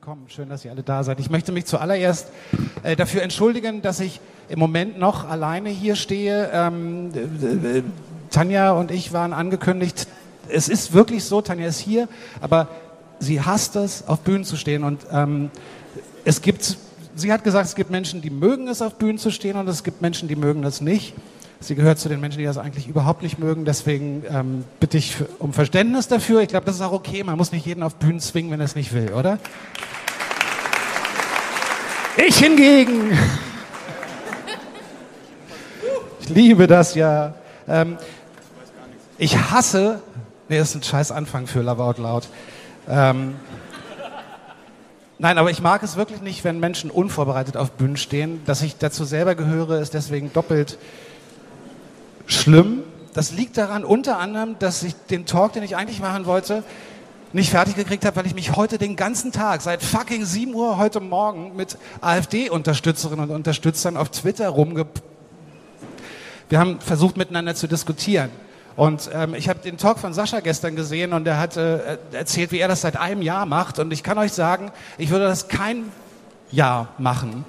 [0.00, 1.20] Willkommen, schön, dass ihr alle da seid.
[1.20, 2.28] Ich möchte mich zuallererst
[2.84, 4.18] äh, dafür entschuldigen, dass ich
[4.48, 6.48] im Moment noch alleine hier stehe.
[6.54, 7.82] Ähm, äh, äh,
[8.30, 10.08] Tanja und ich waren angekündigt,
[10.48, 12.08] es ist wirklich so, Tanja ist hier,
[12.40, 12.68] aber
[13.18, 14.84] sie hasst es, auf Bühnen zu stehen.
[14.84, 15.50] Und ähm,
[16.24, 16.78] es gibt,
[17.14, 19.84] sie hat gesagt, es gibt Menschen, die mögen es, auf Bühnen zu stehen und es
[19.84, 21.12] gibt Menschen, die mögen das nicht.
[21.62, 23.66] Sie gehört zu den Menschen, die das eigentlich überhaupt nicht mögen.
[23.66, 26.40] Deswegen ähm, bitte ich um Verständnis dafür.
[26.40, 27.22] Ich glaube, das ist auch okay.
[27.22, 29.38] Man muss nicht jeden auf Bühnen zwingen, wenn er es nicht will, oder?
[32.16, 33.16] Ich hingegen.
[36.22, 37.34] Ich liebe das ja.
[37.66, 37.98] Ähm,
[39.18, 40.00] ich hasse.
[40.48, 42.28] Nee, das ist ein scheiß Anfang für Love Out Loud.
[42.88, 43.34] Ähm,
[45.18, 48.40] Nein, aber ich mag es wirklich nicht, wenn Menschen unvorbereitet auf Bühnen stehen.
[48.46, 50.78] Dass ich dazu selber gehöre, ist deswegen doppelt
[52.26, 52.82] schlimm.
[53.14, 56.62] Das liegt daran unter anderem, dass ich den Talk, den ich eigentlich machen wollte,
[57.32, 60.78] nicht fertig gekriegt habe, weil ich mich heute den ganzen Tag, seit fucking 7 Uhr
[60.78, 64.86] heute Morgen mit AfD-Unterstützerinnen und Unterstützern auf Twitter rumge...
[66.48, 68.30] Wir haben versucht, miteinander zu diskutieren.
[68.74, 72.50] Und ähm, ich habe den Talk von Sascha gestern gesehen und er hat äh, erzählt,
[72.50, 73.78] wie er das seit einem Jahr macht.
[73.78, 75.84] Und ich kann euch sagen, ich würde das kein
[76.50, 77.44] Jahr machen,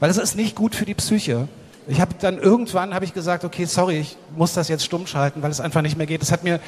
[0.00, 1.48] weil es ist nicht gut für die Psyche.
[1.88, 5.42] Ich habe dann irgendwann habe ich gesagt, okay, sorry, ich muss das jetzt stumm schalten,
[5.42, 6.22] weil es einfach nicht mehr geht.
[6.22, 6.58] Es hat mir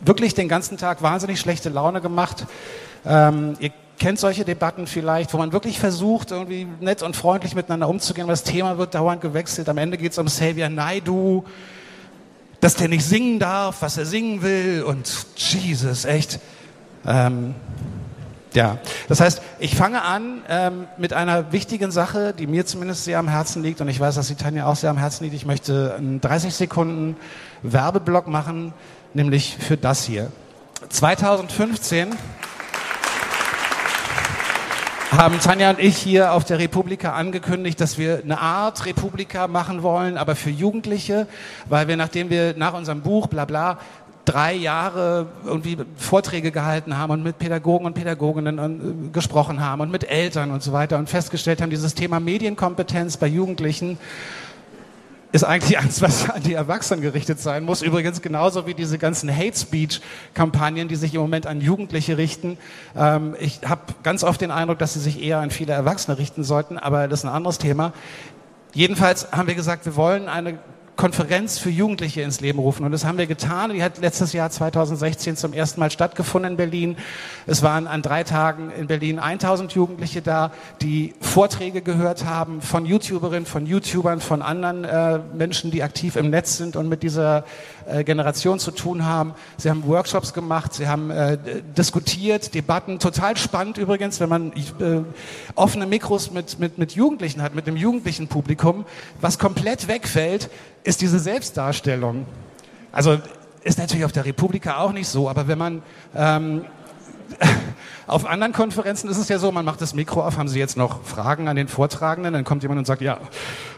[0.00, 2.46] wirklich den ganzen Tag wahnsinnig schlechte Laune gemacht.
[3.06, 7.88] Ähm, ihr kennt solche Debatten vielleicht, wo man wirklich versucht, irgendwie nett und freundlich miteinander
[7.88, 9.68] umzugehen, aber das Thema wird dauernd gewechselt.
[9.68, 11.44] Am Ende geht es um Xavier Naidu,
[12.60, 16.40] dass der nicht singen darf, was er singen will und Jesus, echt.
[17.06, 17.54] Ähm,
[18.54, 23.18] ja, das heißt, ich fange an ähm, mit einer wichtigen Sache, die mir zumindest sehr
[23.18, 25.36] am Herzen liegt und ich weiß, dass die Tanja auch sehr am Herzen liegt.
[25.36, 27.16] Ich möchte einen 30 Sekunden
[27.62, 28.72] Werbeblock machen,
[29.14, 30.30] nämlich für das hier.
[30.88, 32.16] 2015
[35.10, 39.82] haben Tanja und ich hier auf der Republika angekündigt, dass wir eine Art Republika machen
[39.82, 41.26] wollen, aber für Jugendliche,
[41.66, 43.78] weil wir, nachdem wir nach unserem Buch, bla bla,
[44.28, 49.90] drei Jahre irgendwie Vorträge gehalten haben und mit Pädagogen und Pädagoginnen äh, gesprochen haben und
[49.90, 53.98] mit Eltern und so weiter und festgestellt haben, dieses Thema Medienkompetenz bei Jugendlichen
[55.32, 57.82] ist eigentlich eins, was an die Erwachsenen gerichtet sein muss.
[57.82, 60.00] Übrigens genauso wie diese ganzen Hate Speech
[60.34, 62.58] Kampagnen, die sich im Moment an Jugendliche richten.
[62.96, 66.44] Ähm, ich habe ganz oft den Eindruck, dass sie sich eher an viele Erwachsene richten
[66.44, 67.92] sollten, aber das ist ein anderes Thema.
[68.74, 70.58] Jedenfalls haben wir gesagt, wir wollen eine
[70.98, 72.84] Konferenz für Jugendliche ins Leben rufen.
[72.84, 73.72] Und das haben wir getan.
[73.72, 76.96] Die hat letztes Jahr 2016 zum ersten Mal stattgefunden in Berlin.
[77.46, 80.50] Es waren an drei Tagen in Berlin 1000 Jugendliche da,
[80.82, 86.30] die Vorträge gehört haben von YouTuberinnen, von YouTubern, von anderen äh, Menschen, die aktiv im
[86.30, 87.44] Netz sind und mit dieser
[87.86, 89.34] äh, Generation zu tun haben.
[89.56, 91.38] Sie haben Workshops gemacht, sie haben äh,
[91.76, 92.98] diskutiert, Debatten.
[92.98, 95.02] Total spannend übrigens, wenn man äh,
[95.54, 98.84] offene Mikros mit, mit, mit Jugendlichen hat, mit dem jugendlichen Publikum.
[99.20, 100.50] Was komplett wegfällt,
[100.84, 102.26] ist diese Selbstdarstellung.
[102.92, 103.18] Also
[103.62, 105.82] ist natürlich auf der Republika auch nicht so, aber wenn man
[106.14, 106.64] ähm,
[108.06, 110.76] auf anderen Konferenzen ist es ja so, man macht das Mikro auf, haben Sie jetzt
[110.76, 112.32] noch Fragen an den Vortragenden?
[112.32, 113.18] Dann kommt jemand und sagt, ja,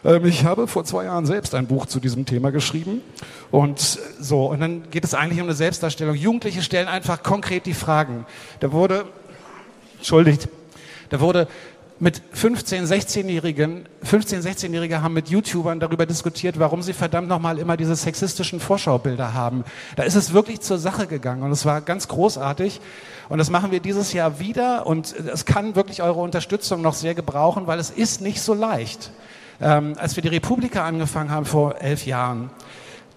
[0.05, 3.03] ähm, ich habe vor zwei Jahren selbst ein Buch zu diesem Thema geschrieben.
[3.51, 6.15] Und so, und dann geht es eigentlich um eine Selbstdarstellung.
[6.15, 8.27] Jugendliche stellen einfach konkret die Fragen.
[8.61, 9.07] Da wurde,
[9.97, 10.49] entschuldigt,
[11.09, 11.49] da wurde
[12.01, 17.77] mit 15, 16-Jährigen, 15, 16-Jährige haben mit YouTubern darüber diskutiert, warum sie verdammt nochmal immer
[17.77, 19.65] diese sexistischen Vorschaubilder haben.
[19.97, 22.81] Da ist es wirklich zur Sache gegangen und es war ganz großartig.
[23.29, 27.15] Und das machen wir dieses Jahr wieder und es kann wirklich eure Unterstützung noch sehr
[27.15, 29.11] gebrauchen, weil es ist nicht so leicht.
[29.61, 32.51] Ähm, als wir die Republika angefangen haben vor elf Jahren,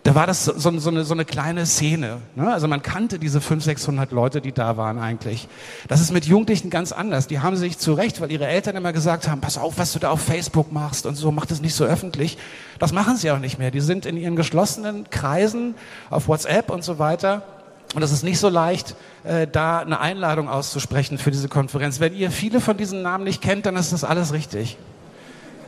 [0.04, 2.18] da war das so, so, eine, so eine kleine Szene.
[2.36, 2.52] Ne?
[2.52, 5.48] Also man kannte diese 500, 600 Leute, die da waren eigentlich.
[5.88, 7.28] Das ist mit Jugendlichen ganz anders.
[7.28, 10.00] Die haben sich zu Recht, weil ihre Eltern immer gesagt haben, pass auf, was du
[10.00, 12.38] da auf Facebook machst und so, mach das nicht so öffentlich.
[12.80, 13.72] Das machen sie auch nicht mehr.
[13.72, 15.74] Die sind in ihren geschlossenen Kreisen
[16.10, 17.44] auf WhatsApp und so weiter.
[17.96, 22.02] Und es ist nicht so leicht, äh, da eine Einladung auszusprechen für diese Konferenz.
[22.02, 24.78] Wenn ihr viele von diesen Namen nicht kennt, dann ist das alles richtig.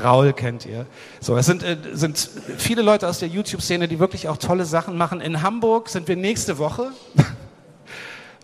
[0.00, 0.86] Raul kennt ihr.
[1.20, 4.96] So, es sind, äh, sind viele Leute aus der YouTube-Szene, die wirklich auch tolle Sachen
[4.96, 5.20] machen.
[5.20, 6.92] In Hamburg sind wir nächste Woche.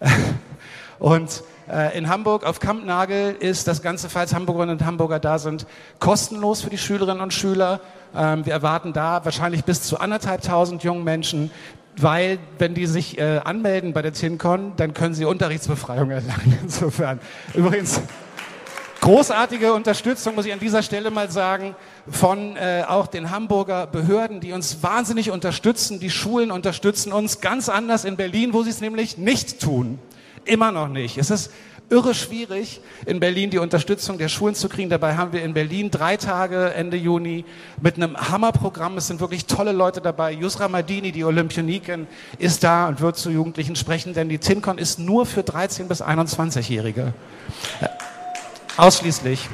[0.98, 5.66] und äh, in Hamburg auf Kampnagel ist das Ganze, falls Hamburgerinnen und Hamburger da sind,
[5.98, 7.80] kostenlos für die Schülerinnen und Schüler.
[8.14, 11.50] Ähm, wir erwarten da wahrscheinlich bis zu anderthalbtausend jungen Menschen,
[11.96, 16.58] weil wenn die sich äh, anmelden bei der TinCon, dann können sie Unterrichtsbefreiung erlangen.
[16.62, 17.20] Insofern.
[17.54, 18.00] Übrigens,
[19.08, 21.74] Großartige Unterstützung, muss ich an dieser Stelle mal sagen,
[22.10, 25.98] von äh, auch den Hamburger Behörden, die uns wahnsinnig unterstützen.
[25.98, 29.98] Die Schulen unterstützen uns ganz anders in Berlin, wo sie es nämlich nicht tun.
[30.44, 31.16] Immer noch nicht.
[31.16, 31.50] Es ist
[31.88, 34.90] irre schwierig, in Berlin die Unterstützung der Schulen zu kriegen.
[34.90, 37.46] Dabei haben wir in Berlin drei Tage Ende Juni
[37.80, 38.98] mit einem Hammerprogramm.
[38.98, 40.32] Es sind wirklich tolle Leute dabei.
[40.32, 42.06] Yusra Madini, die Olympioniken,
[42.38, 46.02] ist da und wird zu Jugendlichen sprechen, denn die TinCon ist nur für 13- bis
[46.02, 47.14] 21-Jährige.
[48.78, 49.48] Ausschließlich.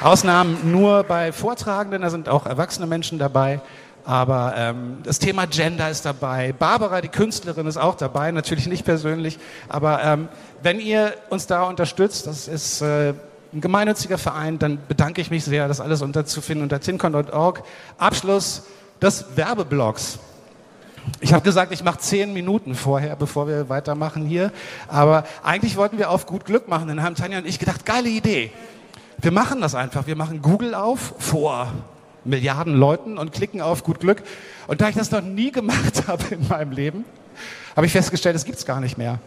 [0.00, 3.60] Ausnahmen nur bei Vortragenden, da sind auch erwachsene Menschen dabei.
[4.04, 6.52] Aber ähm, das Thema Gender ist dabei.
[6.56, 8.30] Barbara, die Künstlerin, ist auch dabei.
[8.30, 9.36] Natürlich nicht persönlich.
[9.68, 10.28] Aber ähm,
[10.62, 13.14] wenn ihr uns da unterstützt, das ist äh,
[13.52, 15.66] ein gemeinnütziger Verein, dann bedanke ich mich sehr.
[15.66, 17.64] Das alles unterzufinden unter tincon.org.
[17.98, 18.62] Abschluss
[19.00, 20.20] des Werbeblocks.
[21.20, 24.52] Ich habe gesagt, ich mache zehn Minuten vorher, bevor wir weitermachen hier.
[24.88, 26.88] Aber eigentlich wollten wir auf gut Glück machen.
[26.88, 28.50] Dann haben Tanja und ich gedacht, geile Idee.
[29.18, 30.06] Wir machen das einfach.
[30.06, 31.72] Wir machen Google auf vor
[32.24, 34.22] Milliarden Leuten und klicken auf gut Glück.
[34.68, 37.04] Und da ich das noch nie gemacht habe in meinem Leben,
[37.74, 39.18] habe ich festgestellt, es gibt's gar nicht mehr.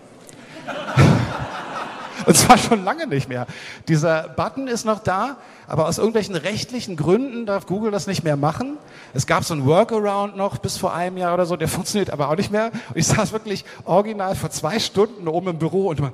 [2.26, 3.48] Und zwar schon lange nicht mehr.
[3.88, 5.38] Dieser Button ist noch da,
[5.68, 8.78] aber aus irgendwelchen rechtlichen Gründen darf Google das nicht mehr machen.
[9.14, 12.30] Es gab so einen Workaround noch bis vor einem Jahr oder so, der funktioniert aber
[12.30, 12.72] auch nicht mehr.
[12.90, 16.14] Und ich saß wirklich original vor zwei Stunden oben im Büro und immer,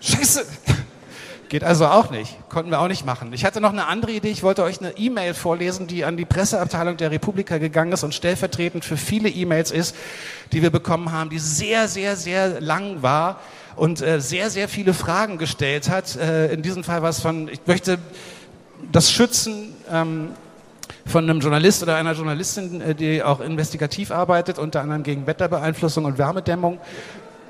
[0.00, 0.44] Scheiße,
[1.48, 2.36] Geht also auch nicht.
[2.48, 3.32] Konnten wir auch nicht machen.
[3.32, 4.30] Ich hatte noch eine andere Idee.
[4.30, 8.14] Ich wollte euch eine E-Mail vorlesen, die an die Presseabteilung der Republika gegangen ist und
[8.14, 9.94] stellvertretend für viele E-Mails ist,
[10.52, 13.40] die wir bekommen haben, die sehr, sehr, sehr lang war
[13.76, 16.16] und äh, sehr, sehr viele Fragen gestellt hat.
[16.16, 17.98] Äh, in diesem Fall war es von, ich möchte
[18.90, 20.30] das schützen, ähm,
[21.04, 26.04] von einem Journalist oder einer Journalistin, äh, die auch investigativ arbeitet, unter anderem gegen Wetterbeeinflussung
[26.04, 26.78] und Wärmedämmung,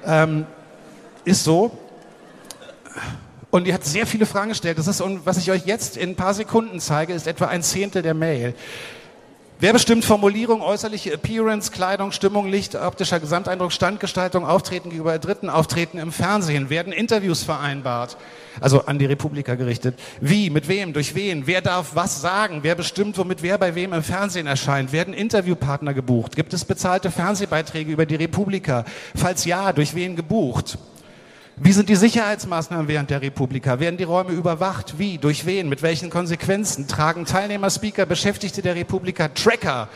[0.04, 0.46] ähm,
[1.24, 1.76] ist so.
[3.50, 4.78] Und die hat sehr viele Fragen gestellt.
[4.78, 7.62] Das ist, und was ich euch jetzt in ein paar Sekunden zeige, ist etwa ein
[7.62, 8.54] Zehntel der Mail.
[9.58, 15.96] Wer bestimmt Formulierung, äußerliche Appearance, Kleidung, Stimmung, Licht, optischer Gesamteindruck, Standgestaltung, Auftreten gegenüber Dritten, Auftreten
[15.96, 16.68] im Fernsehen?
[16.68, 18.18] Werden Interviews vereinbart?
[18.60, 19.98] Also an die Republika gerichtet.
[20.20, 20.50] Wie?
[20.50, 20.92] Mit wem?
[20.92, 21.46] Durch wen?
[21.46, 22.58] Wer darf was sagen?
[22.64, 24.92] Wer bestimmt, womit wer bei wem im Fernsehen erscheint?
[24.92, 26.36] Werden Interviewpartner gebucht?
[26.36, 28.84] Gibt es bezahlte Fernsehbeiträge über die Republika?
[29.14, 30.76] Falls ja, durch wen gebucht?
[31.58, 33.80] Wie sind die Sicherheitsmaßnahmen während der Republika?
[33.80, 34.98] Werden die Räume überwacht?
[34.98, 35.16] Wie?
[35.16, 35.70] Durch wen?
[35.70, 36.86] Mit welchen Konsequenzen?
[36.86, 39.88] Tragen Teilnehmer, Speaker, Beschäftigte der Republika Tracker?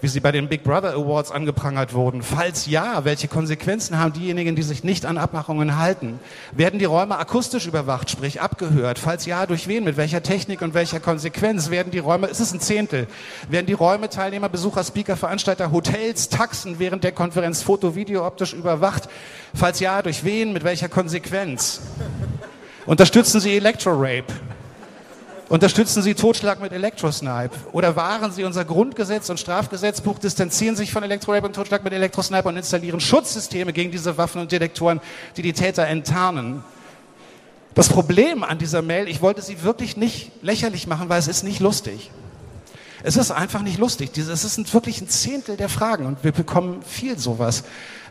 [0.00, 2.22] Wie sie bei den Big Brother Awards angeprangert wurden?
[2.22, 6.20] Falls ja, welche Konsequenzen haben diejenigen, die sich nicht an Abmachungen halten?
[6.52, 8.98] Werden die Räume akustisch überwacht, sprich abgehört?
[8.98, 11.70] Falls ja, durch wen, mit welcher Technik und welcher Konsequenz?
[11.70, 13.06] Werden die Räume, ist es ein Zehntel,
[13.48, 18.52] werden die Räume Teilnehmer, Besucher, Speaker, Veranstalter, Hotels, Taxen während der Konferenz Foto, Video optisch
[18.52, 19.08] überwacht?
[19.54, 21.80] Falls ja, durch wen, mit welcher Konsequenz?
[22.84, 24.32] Unterstützen Sie Electro-Rape?
[25.48, 27.50] Unterstützen Sie Totschlag mit Elektrosnipe?
[27.70, 32.48] Oder wahren Sie unser Grundgesetz und Strafgesetzbuch, distanzieren sich von Elektrorape und Totschlag mit Elektrosnipe
[32.48, 35.00] und installieren Schutzsysteme gegen diese Waffen und Detektoren,
[35.36, 36.64] die die Täter enttarnen?
[37.76, 41.44] Das Problem an dieser Mail, ich wollte sie wirklich nicht lächerlich machen, weil es ist
[41.44, 42.10] nicht lustig.
[43.04, 44.16] Es ist einfach nicht lustig.
[44.18, 47.62] Es ist wirklich ein Zehntel der Fragen und wir bekommen viel sowas.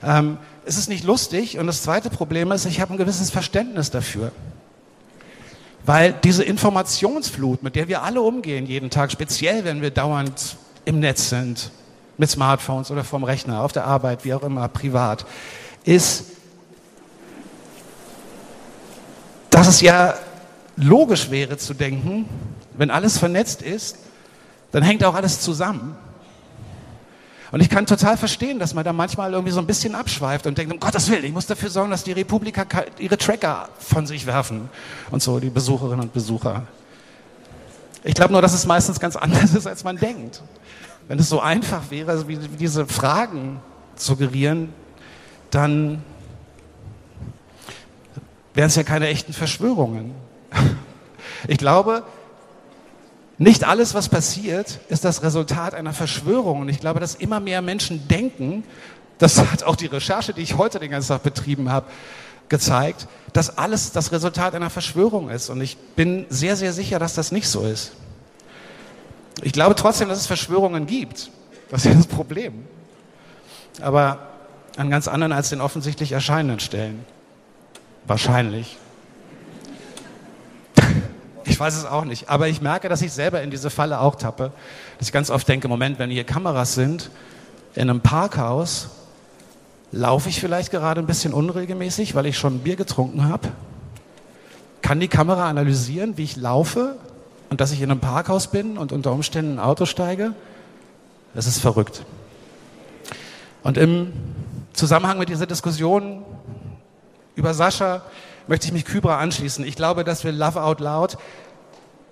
[0.02, 3.92] Ähm, es ist nicht lustig und das zweite Problem ist, ich habe ein gewisses Verständnis
[3.92, 4.31] dafür.
[5.85, 10.99] Weil diese Informationsflut, mit der wir alle umgehen jeden Tag, speziell wenn wir dauernd im
[10.99, 11.71] Netz sind,
[12.18, 15.25] mit Smartphones oder vom Rechner, auf der Arbeit, wie auch immer, privat,
[15.83, 16.25] ist,
[19.51, 20.15] dass es ja
[20.75, 22.27] logisch wäre zu denken,
[22.73, 23.97] wenn alles vernetzt ist,
[24.71, 25.95] dann hängt auch alles zusammen.
[27.56, 30.57] Und ich kann total verstehen, dass man da manchmal irgendwie so ein bisschen abschweift und
[30.57, 32.66] denkt, um Gottes Willen, ich muss dafür sorgen, dass die Republika
[33.00, 34.69] ihre Tracker von sich werfen
[35.09, 36.68] und so, die Besucherinnen und Besucher.
[38.04, 40.42] Ich glaube nur, dass es meistens ganz anders ist, als man denkt.
[41.07, 43.62] Wenn es so einfach wäre, wie, diese Fragen
[43.95, 44.74] suggerieren,
[45.50, 46.04] dann
[48.54, 50.12] wären es ja keine echten Verschwörungen.
[51.47, 52.04] Ich glaube,
[53.37, 56.61] nicht alles, was passiert, ist das Resultat einer Verschwörung.
[56.61, 58.63] Und ich glaube, dass immer mehr Menschen denken,
[59.18, 61.87] das hat auch die Recherche, die ich heute den ganzen Tag betrieben habe,
[62.47, 65.49] gezeigt, dass alles das Resultat einer Verschwörung ist.
[65.49, 67.94] Und ich bin sehr, sehr sicher, dass das nicht so ist.
[69.42, 71.31] Ich glaube trotzdem, dass es Verschwörungen gibt.
[71.69, 72.65] Das ist das Problem.
[73.81, 74.30] Aber
[74.77, 77.06] an ganz anderen als den offensichtlich erscheinenden Stellen.
[78.07, 78.77] Wahrscheinlich.
[81.56, 82.28] Ich weiß es auch nicht.
[82.28, 84.52] Aber ich merke, dass ich selber in diese Falle auch tappe.
[84.97, 87.09] Dass ich ganz oft denke, Moment, wenn hier Kameras sind,
[87.76, 88.90] in einem Parkhaus,
[89.94, 93.47] laufe ich vielleicht gerade ein bisschen unregelmäßig, weil ich schon Bier getrunken habe?
[94.81, 96.97] Kann die Kamera analysieren, wie ich laufe
[97.50, 100.33] und dass ich in einem Parkhaus bin und unter Umständen ein Auto steige?
[101.35, 102.04] Das ist verrückt.
[103.64, 104.12] Und im
[104.74, 106.26] Zusammenhang mit dieser Diskussion
[107.35, 108.02] über Sascha
[108.47, 109.66] möchte ich mich Kybra anschließen.
[109.66, 111.18] Ich glaube, dass wir Love Out Loud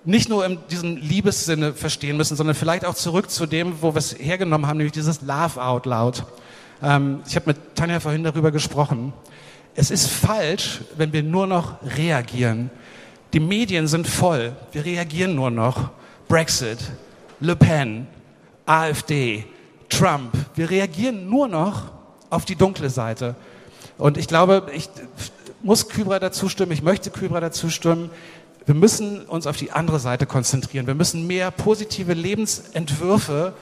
[0.04, 3.98] nicht nur in diesem Liebessinne verstehen müssen, sondern vielleicht auch zurück zu dem, wo wir
[3.98, 6.24] es hergenommen haben, nämlich dieses Love Out Loud.
[6.82, 9.12] Ähm, ich habe mit Tanja vorhin darüber gesprochen.
[9.74, 12.70] Es ist falsch, wenn wir nur noch reagieren.
[13.32, 14.54] Die Medien sind voll.
[14.72, 15.90] Wir reagieren nur noch.
[16.28, 16.78] Brexit,
[17.40, 18.06] Le Pen,
[18.66, 19.44] AfD,
[19.88, 20.32] Trump.
[20.54, 21.90] Wir reagieren nur noch
[22.30, 23.34] auf die dunkle Seite.
[23.98, 24.88] Und ich glaube, ich
[25.64, 28.10] muss Kybra dazu stimmen, ich möchte Kybra dazu stimmen.
[28.66, 30.86] Wir müssen uns auf die andere Seite konzentrieren.
[30.86, 33.54] Wir müssen mehr positive Lebensentwürfe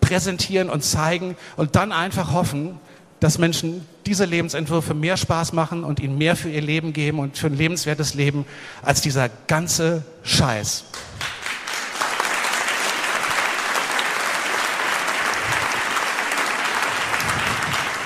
[0.00, 2.80] präsentieren und zeigen und dann einfach hoffen,
[3.20, 7.38] dass Menschen diese Lebensentwürfe mehr Spaß machen und ihnen mehr für ihr Leben geben und
[7.38, 8.46] für ein lebenswertes Leben
[8.82, 10.84] als dieser ganze Scheiß.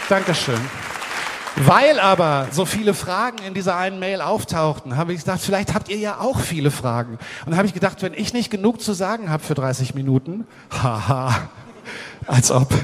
[0.09, 0.86] Dankeschön.
[1.59, 5.89] Weil aber so viele Fragen in dieser einen Mail auftauchten, habe ich gedacht, vielleicht habt
[5.89, 7.13] ihr ja auch viele Fragen.
[7.13, 10.47] Und dann habe ich gedacht, wenn ich nicht genug zu sagen habe für 30 Minuten,
[10.71, 11.49] haha,
[12.27, 12.75] als ob,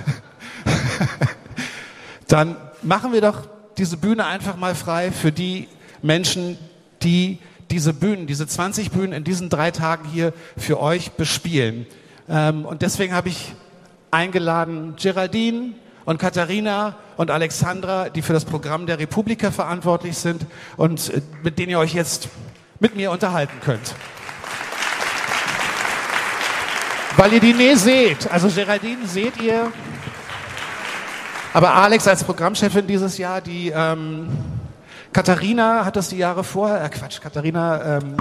[2.29, 5.69] dann machen wir doch diese Bühne einfach mal frei für die
[6.01, 6.57] Menschen,
[7.03, 7.39] die
[7.71, 11.87] diese Bühnen, diese 20 Bühnen in diesen drei Tagen hier für euch bespielen.
[12.29, 13.55] Ähm, und deswegen habe ich
[14.11, 15.73] eingeladen Geraldine,
[16.05, 21.59] und Katharina und Alexandra, die für das Programm der Republika verantwortlich sind und äh, mit
[21.59, 22.29] denen ihr euch jetzt
[22.81, 23.95] mit mir unterhalten könnt.
[27.17, 28.31] Weil ihr die Nähe seht.
[28.31, 29.71] Also Geraldine seht ihr.
[31.53, 34.29] Aber Alex als Programmchefin dieses Jahr, die ähm,
[35.13, 38.17] Katharina hat das die Jahre vorher, äh Quatsch, Katharina, ähm,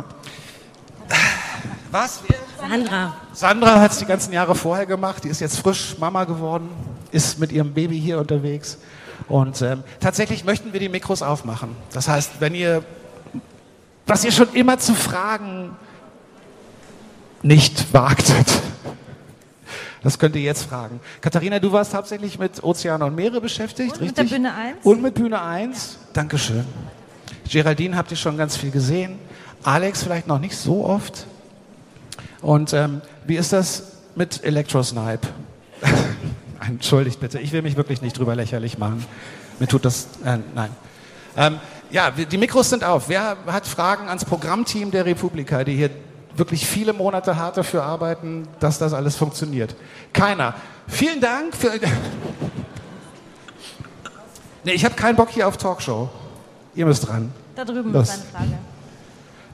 [1.89, 2.21] was?
[2.59, 3.15] Sandra.
[3.33, 6.69] Sandra hat es die ganzen Jahre vorher gemacht, die ist jetzt frisch Mama geworden
[7.11, 8.77] ist mit ihrem Baby hier unterwegs.
[9.27, 11.75] Und ähm, tatsächlich möchten wir die Mikros aufmachen.
[11.93, 12.83] Das heißt, wenn ihr,
[14.07, 15.75] was ihr schon immer zu fragen
[17.43, 18.47] nicht wagtet,
[20.03, 20.99] das könnt ihr jetzt fragen.
[21.21, 24.17] Katharina, du warst hauptsächlich mit Ozeane und Meere beschäftigt, und richtig?
[24.23, 24.77] mit der Bühne 1.
[24.83, 25.97] Und mit Bühne 1.
[26.13, 26.65] Dankeschön.
[27.49, 29.19] Geraldine habt ihr schon ganz viel gesehen.
[29.63, 31.25] Alex vielleicht noch nicht so oft.
[32.41, 33.83] Und ähm, wie ist das
[34.15, 35.27] mit Electrosnipe?
[36.67, 39.05] Entschuldigt bitte, ich will mich wirklich nicht drüber lächerlich machen.
[39.59, 40.69] Mir tut das, äh, nein.
[41.35, 43.09] Ähm, ja, die Mikros sind auf.
[43.09, 45.89] Wer hat Fragen ans Programmteam der Republika, die hier
[46.35, 49.75] wirklich viele Monate hart dafür arbeiten, dass das alles funktioniert?
[50.13, 50.53] Keiner.
[50.87, 51.71] Vielen Dank für.
[54.63, 56.09] nee, ich habe keinen Bock hier auf Talkshow.
[56.75, 57.33] Ihr müsst dran.
[57.55, 58.09] Da drüben Los.
[58.09, 58.59] ist eine Frage.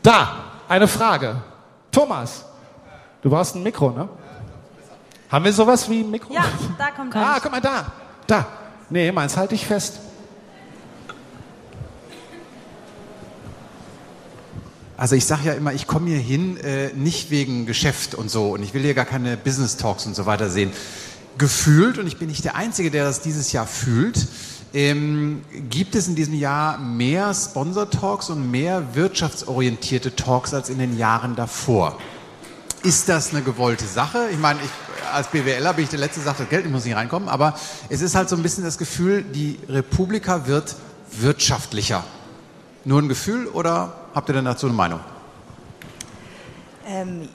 [0.03, 0.35] Da,
[0.67, 1.41] eine Frage.
[1.91, 2.45] Thomas,
[3.21, 4.07] du brauchst ein Mikro, ne?
[5.29, 6.33] Haben wir sowas wie ein Mikro?
[6.33, 6.45] Ja,
[6.77, 7.43] da kommt Ah, eins.
[7.43, 7.91] guck mal da.
[8.27, 8.47] Da.
[8.89, 9.99] Nee, meins halte ich fest.
[14.95, 18.49] Also ich sage ja immer, ich komme hier hin, äh, nicht wegen Geschäft und so
[18.53, 20.71] und ich will hier gar keine Business Talks und so weiter sehen.
[21.37, 24.27] Gefühlt, und ich bin nicht der Einzige, der das dieses Jahr fühlt,
[24.73, 30.79] ähm, gibt es in diesem Jahr mehr Sponsor Talks und mehr wirtschaftsorientierte Talks als in
[30.79, 31.99] den Jahren davor.
[32.83, 34.29] Ist das eine gewollte Sache?
[34.31, 34.69] Ich meine, ich,
[35.11, 37.55] als BWLer bin ich der Letzte, sagt, das Geld muss nicht reinkommen, aber
[37.89, 40.75] es ist halt so ein bisschen das Gefühl, die Republika wird
[41.11, 42.03] wirtschaftlicher.
[42.85, 44.99] Nur ein Gefühl oder habt ihr denn dazu eine Meinung?
[46.87, 47.27] Ähm,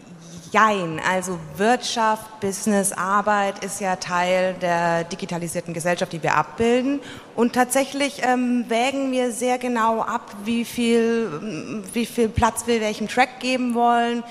[0.52, 7.00] jein, also Wirtschaft, Business, Arbeit ist ja Teil der digitalisierten Gesellschaft, die wir abbilden.
[7.34, 13.08] Und tatsächlich ähm, wägen wir sehr genau ab, wie viel, wie viel Platz wir welchem
[13.08, 14.22] Track geben wollen.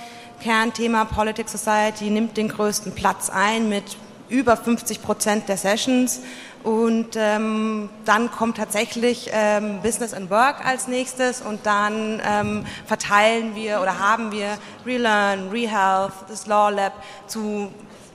[0.41, 3.98] Kernthema Politics Society nimmt den größten Platz ein mit
[4.29, 6.21] über 50 Prozent der Sessions.
[6.63, 13.55] Und ähm, dann kommt tatsächlich ähm, Business and Work als nächstes und dann ähm, verteilen
[13.55, 16.93] wir oder haben wir Relearn, ReHealth, das Law Lab
[17.25, 17.71] zu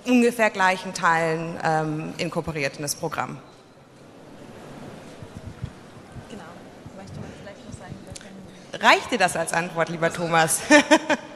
[0.07, 3.39] ungefähr gleichen Teilen ähm, inkorporiert in das Programm.
[6.31, 6.45] Genau.
[8.85, 10.61] Reicht dir das als Antwort, lieber Thomas?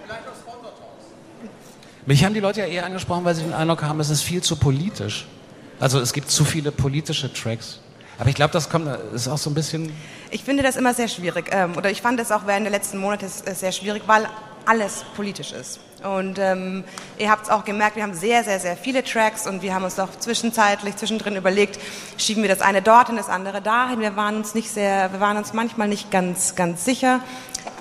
[2.11, 4.43] Mich haben die Leute ja eher angesprochen, weil sie den Eindruck haben, es ist viel
[4.43, 5.29] zu politisch.
[5.79, 7.79] Also es gibt zu viele politische Tracks.
[8.19, 9.93] Aber ich glaube, das kommt, ist auch so ein bisschen.
[10.33, 11.51] Ich finde das immer sehr schwierig.
[11.53, 14.27] Ähm, oder ich fand es auch während der letzten Monate äh, sehr schwierig, weil
[14.67, 15.79] alles politisch ist.
[16.03, 16.83] Und ähm,
[17.19, 19.85] ihr habt es auch gemerkt, wir haben sehr, sehr, sehr viele Tracks und wir haben
[19.85, 21.79] uns auch zwischenzeitlich, zwischendrin überlegt,
[22.17, 24.01] schieben wir das eine dorthin, das andere dahin.
[24.01, 27.21] Wir waren uns nicht sehr, wir waren uns manchmal nicht ganz, ganz sicher.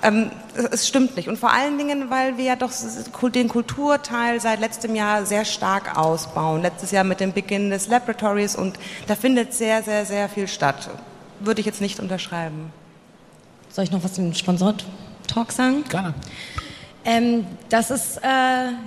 [0.01, 1.27] Ähm, es, es stimmt nicht.
[1.27, 2.71] Und vor allen Dingen, weil wir ja doch
[3.31, 6.62] den Kulturteil seit letztem Jahr sehr stark ausbauen.
[6.62, 10.89] Letztes Jahr mit dem Beginn des Laboratories und da findet sehr, sehr, sehr viel statt.
[11.39, 12.71] Würde ich jetzt nicht unterschreiben.
[13.69, 15.83] soll ich noch was zum Sponsor-Talk sagen?
[15.89, 16.13] Gerne.
[17.05, 18.23] Ähm, das ist äh,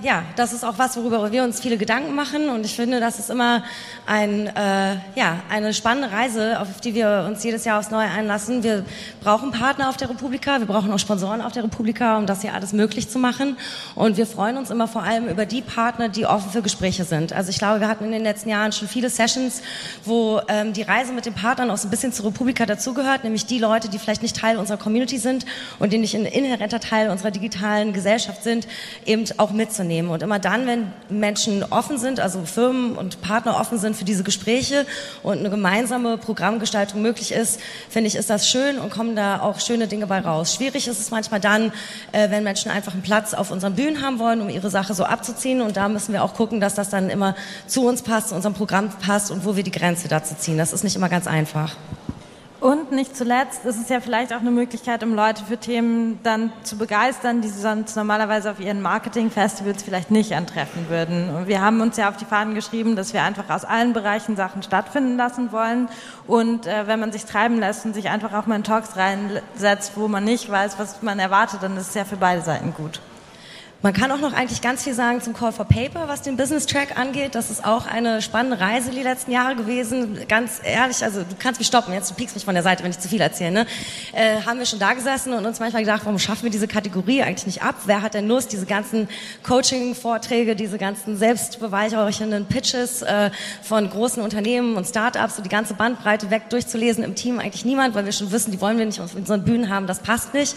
[0.03, 3.19] ja, das ist auch was, worüber wir uns viele Gedanken machen und ich finde, das
[3.19, 3.63] ist immer
[4.07, 8.63] ein äh, ja eine spannende Reise, auf die wir uns jedes Jahr aufs Neue einlassen.
[8.63, 8.85] Wir
[9.23, 12.53] brauchen Partner auf der Republika, wir brauchen auch Sponsoren auf der Republika, um das hier
[12.53, 13.57] alles möglich zu machen
[13.95, 17.33] und wir freuen uns immer vor allem über die Partner, die offen für Gespräche sind.
[17.33, 19.63] Also ich glaube, wir hatten in den letzten Jahren schon viele Sessions,
[20.05, 23.47] wo ähm, die Reise mit den Partnern auch so ein bisschen zur Republika dazugehört, nämlich
[23.47, 25.47] die Leute, die vielleicht nicht Teil unserer Community sind
[25.79, 28.67] und die nicht ein inhärenter Teil unserer digitalen Gesellschaft sind,
[29.07, 30.11] eben auch mitzunehmen.
[30.11, 34.25] Und immer dann, wenn Menschen offen sind, also Firmen und Partner offen sind für diese
[34.25, 34.87] Gespräche
[35.23, 39.61] und eine gemeinsame Programmgestaltung möglich ist, finde ich, ist das schön und kommen da auch
[39.61, 40.55] schöne Dinge bei raus.
[40.55, 41.73] Schwierig ist es manchmal dann,
[42.11, 45.05] äh, wenn Menschen einfach einen Platz auf unseren Bühnen haben wollen, um ihre Sache so
[45.05, 45.61] abzuziehen.
[45.61, 47.37] Und da müssen wir auch gucken, dass das dann immer
[47.69, 50.59] zu uns passt, zu unserem Programm passt und wo wir die Grenze dazu ziehen.
[50.59, 51.77] Das ist nicht immer ganz einfach.
[52.63, 56.53] Und nicht zuletzt ist es ja vielleicht auch eine Möglichkeit, um Leute für Themen dann
[56.63, 61.35] zu begeistern, die sie sonst normalerweise auf ihren Marketing-Festivals vielleicht nicht antreffen würden.
[61.35, 64.37] Und wir haben uns ja auf die Fahnen geschrieben, dass wir einfach aus allen Bereichen
[64.37, 65.89] Sachen stattfinden lassen wollen.
[66.29, 69.95] Und äh, wenn man sich treiben lässt und sich einfach auch mal in Talks reinsetzt,
[69.97, 73.01] wo man nicht weiß, was man erwartet, dann ist es ja für beide Seiten gut.
[73.85, 76.67] Man kann auch noch eigentlich ganz viel sagen zum Call for Paper, was den Business
[76.67, 77.35] Track angeht.
[77.35, 80.21] Das ist auch eine spannende Reise die letzten Jahre gewesen.
[80.29, 82.93] Ganz ehrlich, also du kannst mich stoppen, jetzt du piekst mich von der Seite, wenn
[82.93, 83.51] ich zu viel erzähle.
[83.51, 83.67] Ne?
[84.13, 87.23] Äh, haben wir schon da gesessen und uns manchmal gedacht, warum schaffen wir diese Kategorie
[87.23, 87.75] eigentlich nicht ab?
[87.87, 89.09] Wer hat denn Lust, diese ganzen
[89.43, 93.33] Coaching-Vorträge, diese ganzen selbstbeweihräuchernden Pitches äh,
[93.65, 97.41] von großen Unternehmen und Startups, so die ganze Bandbreite weg durchzulesen im Team?
[97.41, 99.99] Eigentlich niemand, weil wir schon wissen, die wollen wir nicht auf unseren Bühnen haben, das
[99.99, 100.55] passt nicht.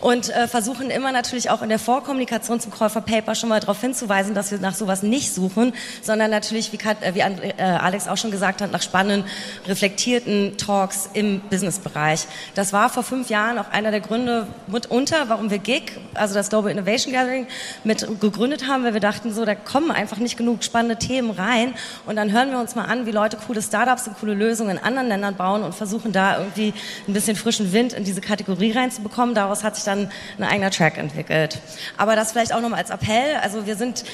[0.00, 3.80] Und äh, versuchen immer natürlich auch in der Vorkommunikation Call for Paper schon mal darauf
[3.80, 8.30] hinzuweisen, dass wir nach sowas nicht suchen, sondern natürlich, wie, wie äh, Alex auch schon
[8.30, 9.28] gesagt hat, nach spannenden,
[9.66, 12.26] reflektierten Talks im Businessbereich.
[12.54, 16.50] Das war vor fünf Jahren auch einer der Gründe mitunter, warum wir GIG, also das
[16.50, 17.46] Global Innovation Gathering,
[17.84, 21.74] mit gegründet haben, weil wir dachten, so, da kommen einfach nicht genug spannende Themen rein
[22.06, 24.78] und dann hören wir uns mal an, wie Leute coole Startups und coole Lösungen in
[24.78, 26.72] anderen Ländern bauen und versuchen da irgendwie
[27.08, 29.34] ein bisschen frischen Wind in diese Kategorie reinzubekommen.
[29.34, 31.60] Daraus hat sich dann ein eigener Track entwickelt.
[31.96, 33.36] Aber das vielleicht auch nochmal als Appell.
[33.42, 34.04] Also wir sind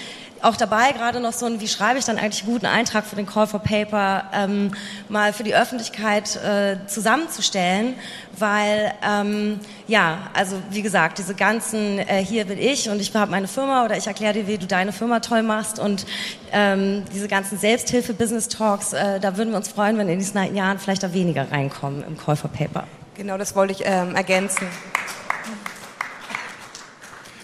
[0.43, 3.17] auch dabei, gerade noch so ein, wie schreibe ich dann eigentlich einen guten Eintrag für
[3.17, 4.73] den Call for Paper, ähm,
[5.09, 7.95] mal für die Öffentlichkeit äh, zusammenzustellen,
[8.39, 13.31] weil, ähm, ja, also wie gesagt, diese ganzen, äh, hier bin ich und ich habe
[13.31, 16.07] meine Firma oder ich erkläre dir, wie du deine Firma toll machst und
[16.53, 21.03] ähm, diese ganzen Selbsthilfe-Business-Talks, äh, da würden wir uns freuen, wenn in diesen Jahren vielleicht
[21.03, 22.85] da weniger reinkommen im Call for Paper.
[23.15, 24.67] Genau, das wollte ich ähm, ergänzen.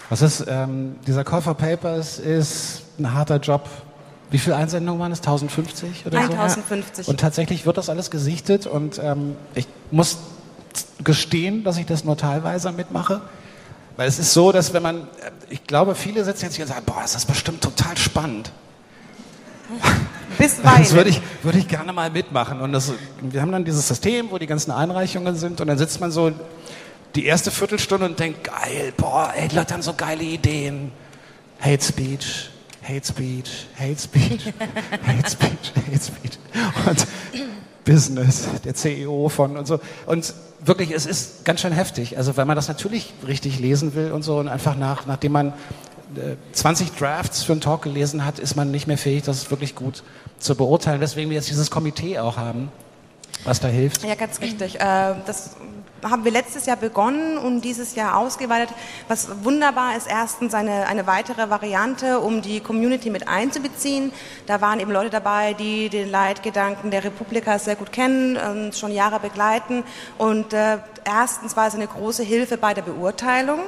[0.09, 3.69] Was ist, ähm, dieser Call for Papers ist ein harter Job.
[4.31, 5.21] Wie viele Einsendungen waren es?
[5.21, 7.07] 1050 oder 1050.
[7.07, 7.11] so?
[7.11, 10.19] Und tatsächlich wird das alles gesichtet und ähm, ich muss
[11.03, 13.21] gestehen, dass ich das nur teilweise mitmache.
[13.97, 15.09] Weil es ist so, dass wenn man,
[15.49, 18.53] ich glaube, viele sitzen jetzt hier und sagen, boah, ist das bestimmt total spannend.
[20.39, 20.83] Bisweilen.
[20.83, 22.61] Das würde ich, würde ich gerne mal mitmachen.
[22.61, 22.93] Und das,
[23.23, 26.31] wir haben dann dieses System, wo die ganzen Einreichungen sind und dann sitzt man so
[27.17, 30.93] die erste Viertelstunde und denkt, geil, boah, ey, die Leute haben so geile Ideen.
[31.59, 32.51] Hate Speech,
[32.83, 34.53] Hate Speech, Hate Speech,
[35.07, 36.39] Hate Speech, Hate Speech.
[36.87, 37.07] Und
[37.85, 39.81] Business, der CEO von und so.
[40.05, 42.19] Und wirklich, es ist ganz schön heftig.
[42.19, 45.55] Also, weil man das natürlich richtig lesen will und so und einfach nach, nachdem man
[46.53, 49.75] 20 äh, Drafts für einen Talk gelesen hat, ist man nicht mehr fähig, das wirklich
[49.75, 50.03] gut
[50.39, 51.01] zu beurteilen.
[51.01, 52.71] Deswegen wir jetzt dieses Komitee auch haben,
[53.47, 54.05] was da hilft.
[54.05, 54.77] Ja, ganz richtig.
[54.81, 55.57] Äh, das
[56.03, 58.75] haben wir letztes Jahr begonnen und dieses Jahr ausgeweitet.
[59.09, 64.13] Was wunderbar ist, erstens eine, eine weitere Variante, um die Community mit einzubeziehen.
[64.47, 68.93] Da waren eben Leute dabei, die den Leitgedanken der Republika sehr gut kennen, und schon
[68.93, 69.85] Jahre begleiten.
[70.19, 73.61] Und äh, erstens war es eine große Hilfe bei der Beurteilung.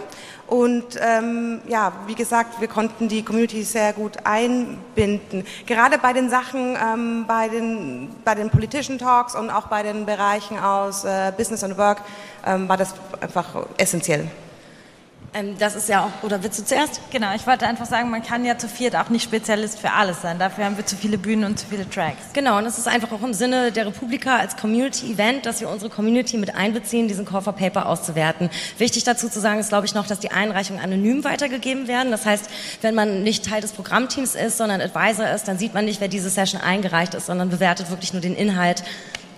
[0.49, 5.45] Und ähm, ja, wie gesagt, wir konnten die Community sehr gut einbinden.
[5.67, 10.07] Gerade bei den Sachen, ähm, bei, den, bei den Politischen Talks und auch bei den
[10.07, 11.99] Bereichen aus äh, Business and Work
[12.47, 14.31] ähm, war das einfach essentiell.
[15.35, 17.01] Ähm, das ist ja auch, oder willst du zuerst?
[17.11, 20.23] Genau, ich wollte einfach sagen, man kann ja zu viert auch nicht Spezialist für alles
[20.23, 20.39] sein.
[20.39, 22.33] Dafür haben wir zu viele Bühnen und zu viele Tracks.
[22.33, 25.91] Genau, und es ist einfach auch im Sinne der Republika als Community-Event, dass wir unsere
[25.91, 28.49] Community mit einbeziehen, diesen Call for Paper auszuwerten.
[28.79, 32.11] Wichtig dazu zu sagen ist, glaube ich, noch, dass die Einreichungen anonym weitergegeben werden.
[32.11, 32.49] Das heißt,
[32.81, 36.09] wenn man nicht Teil des Programmteams ist, sondern Advisor ist, dann sieht man nicht, wer
[36.09, 38.83] diese Session eingereicht ist, sondern bewertet wirklich nur den Inhalt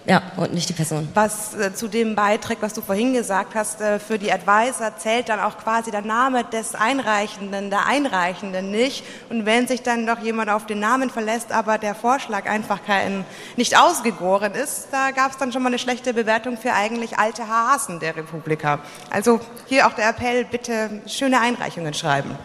[0.07, 1.09] Ja, und nicht die Person.
[1.13, 5.29] Was äh, zu dem beiträgt, was du vorhin gesagt hast, äh, für die Advisor zählt
[5.29, 9.05] dann auch quasi der Name des Einreichenden, der Einreichenden nicht.
[9.29, 13.27] Und wenn sich dann doch jemand auf den Namen verlässt, aber der Vorschlag einfach kein,
[13.57, 17.47] nicht ausgegoren ist, da gab es dann schon mal eine schlechte Bewertung für eigentlich alte
[17.47, 18.79] Hasen der Republika.
[19.11, 22.39] Also hier auch der Appell, bitte schöne Einreichungen schreiben.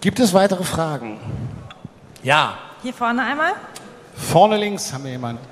[0.00, 1.20] Gibt es weitere Fragen?
[2.24, 2.58] Ja.
[2.82, 3.52] Hier vorne einmal.
[4.16, 5.49] Vorne links haben wir jemanden.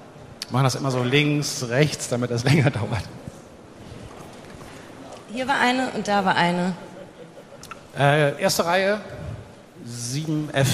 [0.50, 3.02] Machen das immer so links, rechts, damit das länger dauert.
[5.30, 6.74] Hier war eine und da war eine.
[7.98, 9.00] Äh, erste Reihe,
[9.86, 10.66] 7F.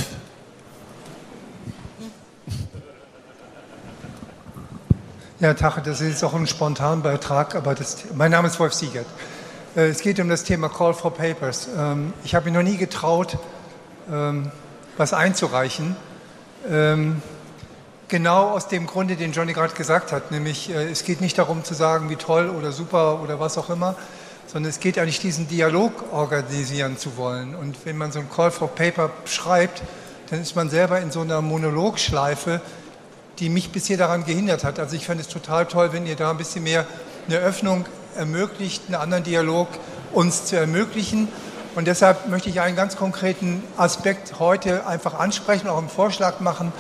[5.41, 9.07] Ja, Tache, das ist jetzt auch ein Spontanbeitrag, aber das, mein Name ist Wolf Siegert.
[9.75, 11.69] Äh, es geht um das Thema Call for Papers.
[11.77, 13.37] Ähm, ich habe mich noch nie getraut,
[14.11, 14.53] ähm,
[14.97, 15.97] was einzureichen.
[16.71, 17.21] Ähm,
[18.15, 21.65] genau aus dem Grunde, den Johnny gerade gesagt hat, nämlich äh, es geht nicht darum
[21.65, 23.97] zu sagen, wie toll oder super oder was auch immer,
[24.47, 27.57] sondern es geht eigentlich diesen Dialog organisieren zu wollen.
[27.57, 29.83] Und wenn man so ein Call for Paper schreibt,
[30.31, 32.61] dann ist man selber in so einer Monologschleife,
[33.41, 34.79] die mich bisher daran gehindert hat.
[34.79, 36.87] Also ich fände es total toll, wenn ihr da ein bisschen mehr
[37.27, 37.85] eine Öffnung
[38.17, 39.67] ermöglicht, einen anderen Dialog
[40.13, 41.27] uns zu ermöglichen.
[41.75, 46.73] Und deshalb möchte ich einen ganz konkreten Aspekt heute einfach ansprechen, auch einen Vorschlag machen.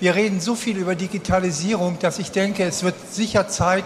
[0.00, 3.84] Wir reden so viel über Digitalisierung, dass ich denke, es wird sicher Zeit,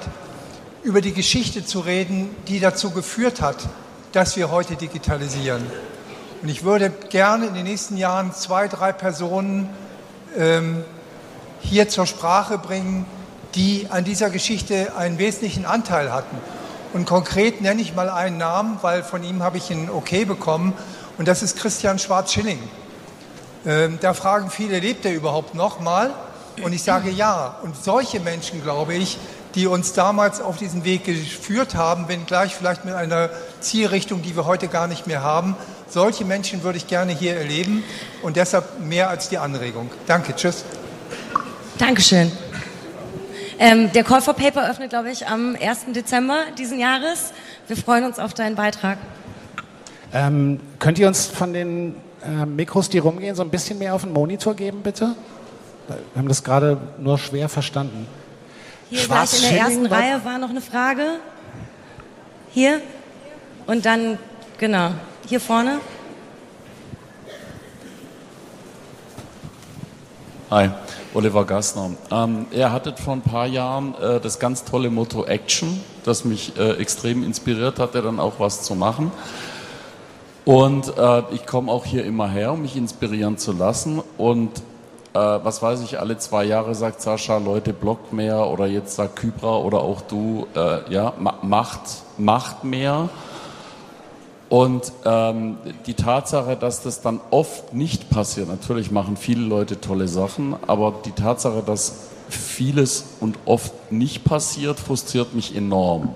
[0.82, 3.56] über die Geschichte zu reden, die dazu geführt hat,
[4.12, 5.66] dass wir heute digitalisieren.
[6.42, 9.68] Und ich würde gerne in den nächsten Jahren zwei, drei Personen
[10.36, 10.84] ähm,
[11.60, 13.04] hier zur Sprache bringen,
[13.54, 16.36] die an dieser Geschichte einen wesentlichen Anteil hatten.
[16.92, 20.72] Und konkret nenne ich mal einen Namen, weil von ihm habe ich ein Okay bekommen.
[21.18, 22.60] Und das ist Christian Schwarz-Schilling.
[23.66, 26.14] Ähm, da fragen viele, lebt er überhaupt noch mal?
[26.62, 27.58] Und ich sage ja.
[27.62, 29.18] Und solche Menschen, glaube ich,
[29.56, 34.46] die uns damals auf diesen Weg geführt haben, wenngleich vielleicht mit einer Zielrichtung, die wir
[34.46, 35.56] heute gar nicht mehr haben,
[35.88, 37.82] solche Menschen würde ich gerne hier erleben
[38.22, 39.90] und deshalb mehr als die Anregung.
[40.06, 40.64] Danke, tschüss.
[41.78, 42.30] Dankeschön.
[43.58, 45.86] Ähm, der Call for Paper öffnet, glaube ich, am 1.
[45.94, 47.32] Dezember diesen Jahres.
[47.66, 48.98] Wir freuen uns auf deinen Beitrag.
[50.12, 54.02] Ähm, könnt ihr uns von den äh, Mikros, die rumgehen, so ein bisschen mehr auf
[54.02, 55.14] den Monitor geben, bitte?
[55.88, 58.06] Wir haben das gerade nur schwer verstanden.
[58.90, 61.18] Hier gleich in der ersten Reihe war noch eine Frage.
[62.52, 62.80] Hier.
[63.66, 64.18] Und dann,
[64.58, 64.90] genau,
[65.26, 65.80] hier vorne.
[70.50, 70.70] Hi,
[71.14, 71.90] Oliver Gassner.
[72.12, 76.56] Ähm, er hatte vor ein paar Jahren äh, das ganz tolle Motto Action, das mich
[76.56, 79.10] äh, extrem inspiriert hatte, dann auch was zu machen.
[80.46, 84.00] Und äh, ich komme auch hier immer her, um mich inspirieren zu lassen.
[84.16, 84.52] Und
[85.12, 89.16] äh, was weiß ich, alle zwei Jahre sagt Sascha, Leute, blockt mehr oder jetzt sagt
[89.16, 91.80] Kybra oder auch du, äh, ja, ma macht,
[92.16, 93.08] macht mehr.
[94.48, 95.56] Und ähm,
[95.86, 100.94] die Tatsache, dass das dann oft nicht passiert, natürlich machen viele Leute tolle Sachen, aber
[101.04, 106.14] die Tatsache, dass vieles und oft nicht passiert, frustriert mich enorm.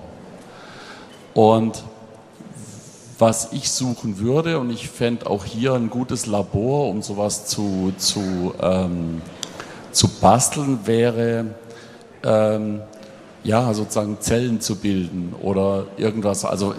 [1.33, 1.83] Und
[3.21, 7.93] was ich suchen würde, und ich fände auch hier ein gutes Labor, um sowas zu,
[7.97, 9.21] zu, ähm,
[9.91, 11.45] zu basteln, wäre
[12.23, 12.81] ähm,
[13.43, 16.45] ja sozusagen Zellen zu bilden oder irgendwas.
[16.45, 16.75] Also äh,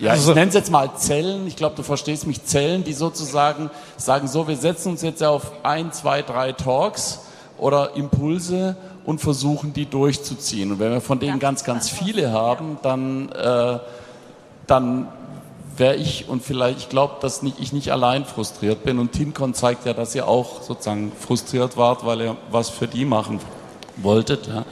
[0.00, 1.46] ja, ich nenne es jetzt mal Zellen.
[1.46, 2.44] Ich glaube, du verstehst mich.
[2.44, 7.20] Zellen, die sozusagen sagen, so, wir setzen uns jetzt auf ein, zwei, drei Talks
[7.58, 10.72] oder Impulse und versuchen, die durchzuziehen.
[10.72, 13.78] Und wenn wir von denen ganz, ganz viele haben, dann äh,
[14.68, 15.08] dann
[15.76, 18.98] wäre ich und vielleicht, ich glaube, dass nicht, ich nicht allein frustriert bin.
[18.98, 23.04] Und Tincon zeigt ja, dass ihr auch sozusagen frustriert wart, weil ihr was für die
[23.04, 23.40] machen
[23.96, 24.48] wolltet.
[24.48, 24.64] Ja.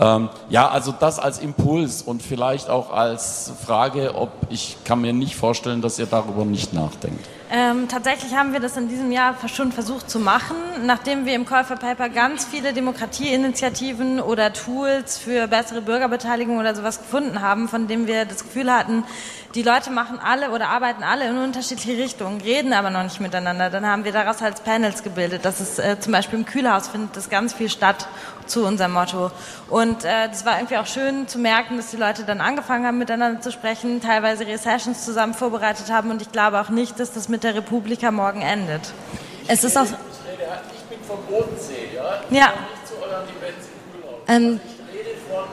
[0.00, 5.12] Ähm, ja, also das als Impuls und vielleicht auch als Frage, ob ich kann mir
[5.12, 7.26] nicht vorstellen, dass ihr darüber nicht nachdenkt.
[7.50, 11.46] Ähm, tatsächlich haben wir das in diesem Jahr schon versucht zu machen, nachdem wir im
[11.46, 17.68] Call for Paper ganz viele Demokratieinitiativen oder Tools für bessere Bürgerbeteiligung oder sowas gefunden haben,
[17.68, 19.02] von denen wir das Gefühl hatten,
[19.54, 23.70] die Leute machen alle oder arbeiten alle in unterschiedliche Richtungen, reden aber noch nicht miteinander.
[23.70, 25.46] Dann haben wir daraus als Panels gebildet.
[25.46, 28.06] Das ist äh, zum Beispiel im Kühlhaus findet das ganz viel statt
[28.44, 29.30] zu unserem Motto.
[29.70, 32.98] Und äh, das war irgendwie auch schön zu merken, dass die Leute dann angefangen haben,
[32.98, 36.10] miteinander zu sprechen, teilweise ihre Sessions zusammen vorbereitet haben.
[36.10, 38.92] Und ich glaube auch nicht, dass das mit der Republika morgen endet.
[39.46, 39.84] Es ist auch.
[39.84, 42.20] Ich bin vom Bodensee, ja?
[42.28, 42.46] Ich ja.
[42.46, 44.20] nicht zu euren Events im Kühlhaus.
[44.28, 45.44] Ähm, ich rede von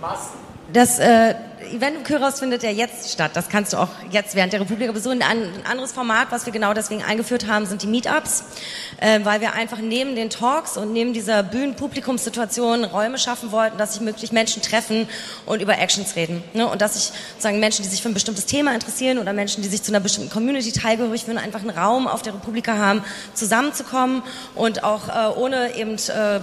[0.00, 0.38] Massen.
[0.72, 1.34] Das, äh,
[1.72, 3.32] Event im Kyros findet ja jetzt statt.
[3.34, 5.22] Das kannst du auch jetzt während der Republika besuchen.
[5.22, 8.44] Ein, ein anderes Format, was wir genau deswegen eingeführt haben, sind die Meetups,
[8.98, 13.94] äh, weil wir einfach neben den Talks und neben dieser Bühnen-Publikumssituation Räume schaffen wollten, dass
[13.94, 15.08] sich möglich Menschen treffen
[15.46, 16.44] und über Actions reden.
[16.52, 16.68] Ne?
[16.68, 19.68] Und dass sich sozusagen Menschen, die sich für ein bestimmtes Thema interessieren oder Menschen, die
[19.68, 23.02] sich zu einer bestimmten Community teilgehörig fühlen, einfach einen Raum auf der Republika haben,
[23.34, 24.22] zusammenzukommen
[24.54, 26.40] und auch äh, ohne eben äh,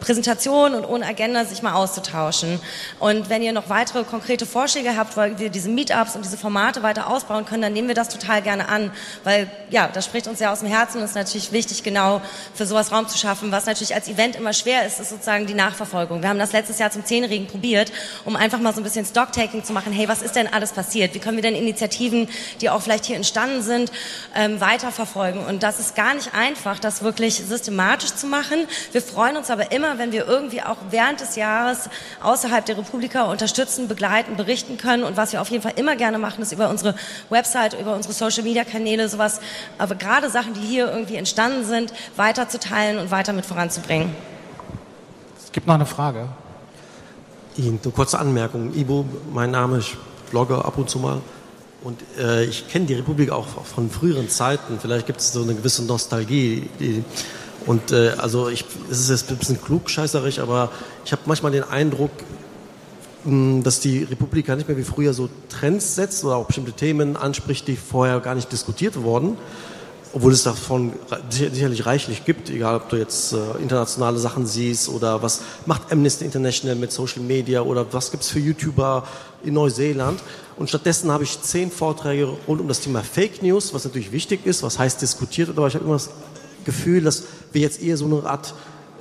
[0.00, 2.60] Präsentation und ohne Agenda sich mal auszutauschen.
[2.98, 6.82] Und wenn ihr noch weitere konkrete Vorschläge habt, weil wir diese Meetups und diese Formate
[6.82, 8.90] weiter ausbauen können, dann nehmen wir das total gerne an,
[9.24, 12.20] weil ja, das spricht uns ja aus dem Herzen und ist natürlich wichtig, genau
[12.54, 13.52] für sowas Raum zu schaffen.
[13.52, 16.22] Was natürlich als Event immer schwer ist, ist sozusagen die Nachverfolgung.
[16.22, 17.92] Wir haben das letztes Jahr zum Zehnjährigen probiert,
[18.24, 19.92] um einfach mal so ein bisschen Stocktaking zu machen.
[19.92, 21.14] Hey, was ist denn alles passiert?
[21.14, 22.28] Wie können wir denn Initiativen,
[22.60, 23.90] die auch vielleicht hier entstanden sind,
[24.34, 25.44] ähm, weiterverfolgen?
[25.44, 28.66] Und das ist gar nicht einfach, das wirklich systematisch zu machen.
[28.92, 31.88] Wir freuen uns aber immer, wenn wir irgendwie auch während des Jahres
[32.22, 35.04] außerhalb der Republika unterstützen, begleiten, berichten können.
[35.04, 36.94] Und was wir auf jeden Fall immer gerne machen, ist über unsere
[37.30, 39.40] Website, über unsere Social-Media-Kanäle sowas,
[39.78, 44.14] aber gerade Sachen, die hier irgendwie entstanden sind, weiterzuteilen und weiter mit voranzubringen.
[45.44, 46.28] Es gibt noch eine Frage.
[47.56, 48.74] Ihnen eine kurze Anmerkung.
[48.74, 49.96] Ibo, mein Name, ich
[50.30, 51.20] blogge ab und zu mal.
[51.82, 54.78] Und äh, ich kenne die Republik auch von früheren Zeiten.
[54.80, 56.68] Vielleicht gibt es so eine gewisse Nostalgie.
[56.80, 57.04] Die,
[57.66, 60.70] und äh, also ich, es ist jetzt ein bisschen klugscheißerig, aber
[61.04, 62.12] ich habe manchmal den Eindruck,
[63.24, 67.16] mh, dass die Republik nicht mehr wie früher so Trends setzt oder auch bestimmte Themen
[67.16, 69.36] anspricht, die vorher gar nicht diskutiert wurden.
[70.12, 70.94] Obwohl es davon
[71.28, 76.24] sicherlich reichlich gibt, egal ob du jetzt äh, internationale Sachen siehst oder was macht Amnesty
[76.24, 79.04] International mit Social Media oder was gibt es für YouTuber
[79.44, 80.20] in Neuseeland.
[80.56, 84.46] Und stattdessen habe ich zehn Vorträge rund um das Thema Fake News, was natürlich wichtig
[84.46, 86.08] ist, was heißt diskutiert, aber ich habe immer das
[86.66, 88.54] Gefühl, dass wir jetzt eher so eine Art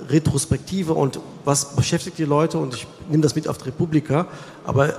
[0.09, 4.27] Retrospektive und was beschäftigt die Leute und ich nehme das mit auf die Republika,
[4.63, 4.93] aber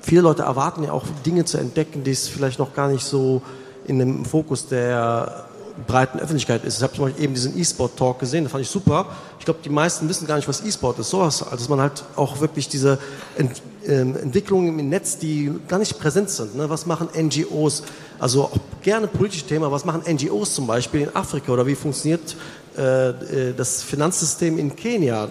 [0.00, 3.42] viele Leute erwarten ja auch Dinge zu entdecken, die es vielleicht noch gar nicht so
[3.86, 5.46] in dem Fokus der
[5.86, 6.78] breiten Öffentlichkeit ist.
[6.78, 9.06] Ich habe zum Beispiel eben diesen E-Sport-Talk gesehen, das fand ich super.
[9.38, 11.10] Ich glaube, die meisten wissen gar nicht, was E-Sport ist.
[11.10, 12.98] So was, also dass man halt auch wirklich diese
[13.36, 16.56] Ent ähm, Entwicklungen im Netz, die gar nicht präsent sind.
[16.56, 16.68] Ne?
[16.68, 17.84] Was machen NGOs?
[18.18, 22.36] Also auch gerne politische Themen, was machen NGOs zum Beispiel in Afrika oder wie funktioniert
[22.76, 25.28] äh, äh das Finanzsystem in Kenia?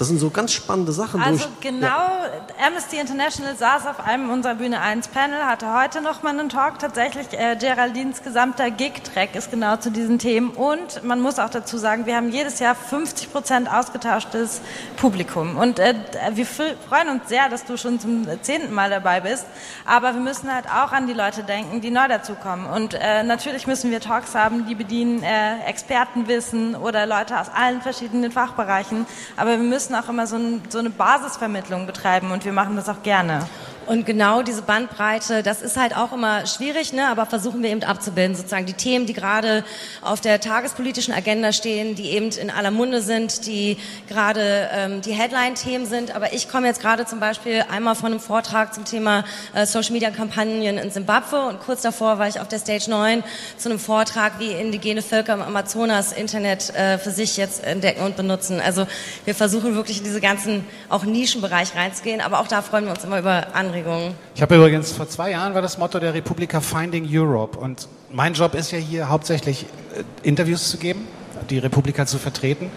[0.00, 1.20] Das sind so ganz spannende Sachen.
[1.20, 2.66] Also ich, genau, ja.
[2.66, 6.78] Amnesty International saß auf einem unserer Bühne 1 Panel, hatte heute noch mal einen Talk.
[6.78, 10.52] Tatsächlich, äh, Geraldines gesamter Gig-Track ist genau zu diesen Themen.
[10.52, 14.62] Und man muss auch dazu sagen, wir haben jedes Jahr 50 Prozent ausgetauschtes
[14.96, 15.58] Publikum.
[15.58, 15.94] Und äh,
[16.32, 19.44] wir freuen uns sehr, dass du schon zum zehnten Mal dabei bist.
[19.84, 22.64] Aber wir müssen halt auch an die Leute denken, die neu dazukommen.
[22.64, 27.82] Und äh, natürlich müssen wir Talks haben, die bedienen äh, Expertenwissen oder Leute aus allen
[27.82, 29.04] verschiedenen Fachbereichen.
[29.36, 32.76] Aber wir müssen müssen auch immer so, ein, so eine Basisvermittlung betreiben und wir machen
[32.76, 33.48] das auch gerne.
[33.86, 37.08] Und genau diese Bandbreite, das ist halt auch immer schwierig, ne?
[37.08, 39.64] aber versuchen wir eben abzubilden, sozusagen die Themen, die gerade
[40.02, 45.12] auf der tagespolitischen Agenda stehen, die eben in aller Munde sind, die gerade ähm, die
[45.12, 46.14] Headline-Themen sind.
[46.14, 50.78] Aber ich komme jetzt gerade zum Beispiel einmal von einem Vortrag zum Thema äh, Social-Media-Kampagnen
[50.78, 53.24] in Simbabwe und kurz davor war ich auf der Stage 9
[53.56, 58.16] zu einem Vortrag, wie indigene Völker im Amazonas Internet äh, für sich jetzt entdecken und
[58.16, 58.60] benutzen.
[58.60, 58.86] Also
[59.24, 63.02] wir versuchen wirklich in diese ganzen auch Nischenbereich reinzugehen, aber auch da freuen wir uns
[63.02, 63.69] immer über Anregungen.
[63.70, 64.14] Anregung.
[64.34, 68.34] Ich habe übrigens vor zwei Jahren war das Motto der Republika Finding Europe und mein
[68.34, 71.06] Job ist ja hier hauptsächlich äh, Interviews zu geben,
[71.50, 72.68] die Republika zu vertreten.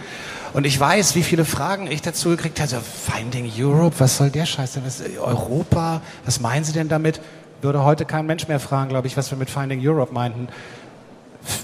[0.53, 2.79] Und ich weiß, wie viele Fragen ich dazu gekriegt habe.
[2.83, 4.85] Finding Europe, was soll der Scheiß denn?
[4.85, 7.19] Was, Europa, was meinen Sie denn damit?
[7.63, 10.47] Würde heute kein Mensch mehr fragen, glaube ich, was wir mit Finding Europe meinten.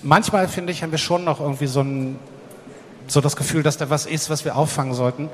[0.02, 2.18] Manchmal, finde ich, haben wir schon noch irgendwie so ein,
[3.06, 5.30] so das Gefühl, dass da was ist, was wir auffangen sollten.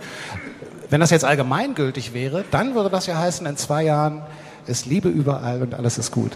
[0.90, 4.22] Wenn das jetzt allgemeingültig wäre, dann würde das ja heißen, in zwei Jahren
[4.68, 6.34] ist Liebe überall und alles ist gut.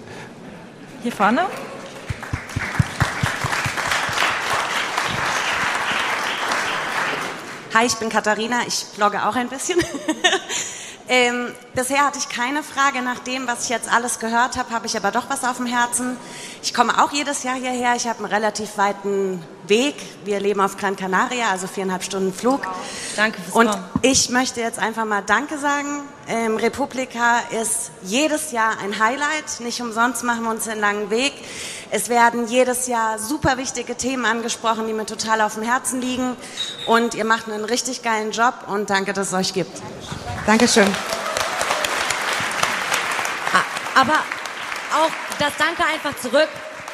[1.03, 1.41] Hier vorne?
[7.75, 9.79] Hi, ich bin Katharina, ich blogge auch ein bisschen.
[11.07, 14.87] ähm, bisher hatte ich keine Frage nach dem, was ich jetzt alles gehört habe, habe
[14.87, 16.17] ich aber doch was auf dem Herzen.
[16.63, 19.95] Ich komme auch jedes Jahr hierher, ich habe einen relativ weiten Weg.
[20.25, 22.61] Wir leben auf Gran Canaria, also viereinhalb Stunden Flug.
[23.15, 26.01] Danke fürs Und ich möchte jetzt einfach mal Danke sagen.
[26.27, 29.59] Ähm, Republika ist jedes Jahr ein Highlight.
[29.59, 31.33] Nicht umsonst machen wir uns einen langen Weg.
[31.91, 36.35] Es werden jedes Jahr super wichtige Themen angesprochen, die mir total auf dem Herzen liegen.
[36.85, 39.81] Und ihr macht einen richtig geilen Job und danke, dass es euch gibt.
[40.45, 40.87] Dankeschön.
[43.53, 44.13] Ah, aber
[44.93, 46.49] auch das Danke einfach zurück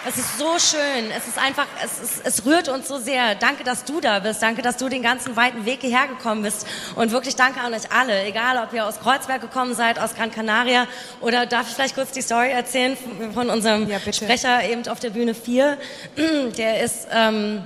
[0.07, 1.09] Es ist so schön.
[1.09, 3.33] Es ist einfach, es, ist, es rührt uns so sehr.
[3.33, 4.39] Danke, dass du da bist.
[4.39, 6.67] Danke, dass du den ganzen weiten Weg hierher gekommen bist.
[6.95, 8.23] Und wirklich danke an euch alle.
[8.23, 10.85] Egal, ob ihr aus Kreuzberg gekommen seid, aus Gran Canaria
[11.21, 12.95] oder darf ich vielleicht kurz die Story erzählen
[13.33, 15.77] von unserem ja, Sprecher eben auf der Bühne 4.
[16.57, 17.63] Der ist, ähm,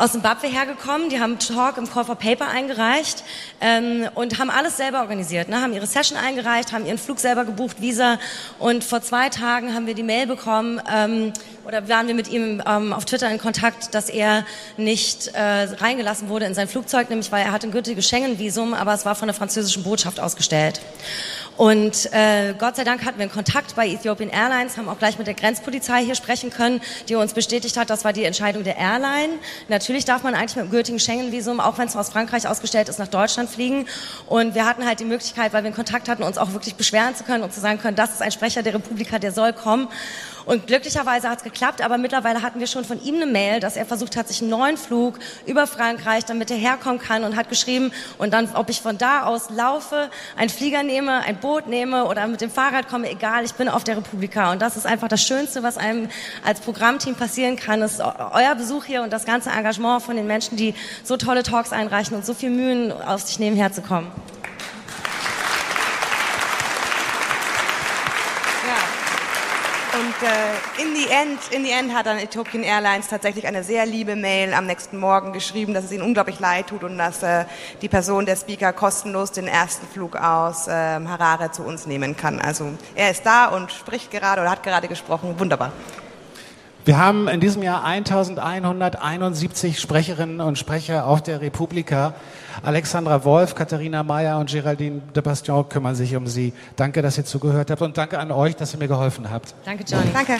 [0.00, 3.22] aus Zimbabwe hergekommen, die haben Talk im Call for Paper eingereicht
[3.60, 5.60] ähm, und haben alles selber organisiert, ne?
[5.60, 8.18] haben ihre Session eingereicht, haben ihren Flug selber gebucht, Visa
[8.58, 11.34] und vor zwei Tagen haben wir die Mail bekommen, ähm,
[11.66, 14.46] oder waren wir mit ihm ähm, auf Twitter in Kontakt, dass er
[14.78, 18.94] nicht äh, reingelassen wurde in sein Flugzeug, nämlich weil er hat ein gültiges Schengen-Visum, aber
[18.94, 20.80] es war von der französischen Botschaft ausgestellt.
[21.60, 25.18] Und äh, Gott sei Dank hatten wir einen Kontakt bei Ethiopian Airlines, haben auch gleich
[25.18, 28.78] mit der Grenzpolizei hier sprechen können, die uns bestätigt hat, das war die Entscheidung der
[28.78, 29.34] Airline.
[29.68, 32.98] Natürlich darf man eigentlich mit dem gültigen Schengen-Visum, auch wenn es aus Frankreich ausgestellt ist,
[32.98, 33.84] nach Deutschland fliegen.
[34.26, 37.14] Und wir hatten halt die Möglichkeit, weil wir einen Kontakt hatten, uns auch wirklich beschweren
[37.14, 39.88] zu können und zu sagen können, das ist ein Sprecher der Republika, der soll kommen.
[40.50, 43.76] Und glücklicherweise hat es geklappt, aber mittlerweile hatten wir schon von ihm eine Mail, dass
[43.76, 47.48] er versucht hat, sich einen neuen Flug über Frankreich, damit er herkommen kann und hat
[47.48, 52.04] geschrieben, und dann, ob ich von da aus laufe, einen Flieger nehme, ein Boot nehme
[52.06, 54.50] oder mit dem Fahrrad komme, egal, ich bin auf der Republika.
[54.50, 56.08] Und das ist einfach das Schönste, was einem
[56.44, 60.56] als Programmteam passieren kann, ist euer Besuch hier und das ganze Engagement von den Menschen,
[60.56, 64.10] die so tolle Talks einreichen und so viel Mühen auf sich nehmen, herzukommen.
[69.92, 73.86] Und äh, in, the end, in the end hat dann Ethiopian Airlines tatsächlich eine sehr
[73.86, 77.44] liebe Mail am nächsten Morgen geschrieben, dass es ihnen unglaublich leid tut und dass äh,
[77.82, 82.40] die Person, der Speaker, kostenlos den ersten Flug aus äh, Harare zu uns nehmen kann.
[82.40, 85.38] Also er ist da und spricht gerade oder hat gerade gesprochen.
[85.38, 85.72] Wunderbar.
[86.90, 92.14] Wir haben in diesem Jahr 1171 Sprecherinnen und Sprecher auf der Republika.
[92.64, 96.52] Alexandra Wolf, Katharina Mayer und Geraldine de Bastion kümmern sich um Sie.
[96.74, 99.54] Danke, dass ihr zugehört habt und danke an euch, dass ihr mir geholfen habt.
[99.64, 100.10] Danke, Johnny.
[100.12, 100.38] Danke.